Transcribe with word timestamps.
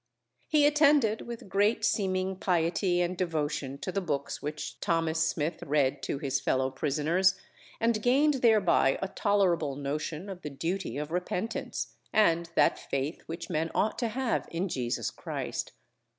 He 0.47 0.65
attended 0.65 1.21
with 1.27 1.47
great 1.47 1.85
seeming 1.85 2.35
piety 2.35 3.01
and 3.01 3.15
devotion 3.15 3.77
to 3.81 3.91
the 3.91 4.01
books 4.01 4.41
which 4.41 4.79
Thomas 4.79 5.27
Smith 5.27 5.61
read 5.61 6.01
to 6.01 6.17
his 6.17 6.39
fellow 6.39 6.71
prisoners, 6.71 7.35
and 7.79 8.01
gained 8.01 8.41
thereby 8.41 8.97
a 9.03 9.09
tolerable 9.09 9.75
notion 9.75 10.27
of 10.27 10.41
the 10.41 10.49
duty 10.49 10.97
of 10.97 11.11
repentance, 11.11 11.93
and 12.11 12.49
that 12.55 12.79
faith 12.79 13.21
which 13.27 13.47
men 13.51 13.69
ought 13.75 13.99
to 13.99 14.07
have 14.07 14.47
in 14.49 14.69
Jesus 14.69 15.11
Christ. 15.11 15.71